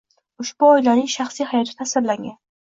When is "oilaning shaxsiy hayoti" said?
0.77-1.77